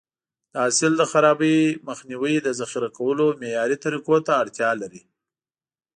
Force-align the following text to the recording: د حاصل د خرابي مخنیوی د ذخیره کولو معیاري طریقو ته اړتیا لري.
د 0.51 0.53
حاصل 0.63 0.93
د 0.97 1.03
خرابي 1.11 1.57
مخنیوی 1.89 2.35
د 2.41 2.47
ذخیره 2.59 2.89
کولو 2.97 3.25
معیاري 3.41 3.77
طریقو 3.83 4.15
ته 4.25 4.31
اړتیا 4.41 4.71
لري. 4.81 5.01